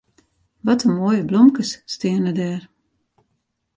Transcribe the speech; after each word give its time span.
Wat 0.65 0.83
in 0.87 0.95
moaie 0.97 1.23
blomkes 1.29 1.71
steane 1.93 2.31
dêr. 2.37 2.61